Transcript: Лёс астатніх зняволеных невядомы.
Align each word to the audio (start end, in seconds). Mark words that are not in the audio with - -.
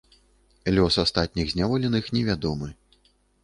Лёс 0.77 0.95
астатніх 1.03 1.53
зняволеных 1.53 2.11
невядомы. 2.19 2.67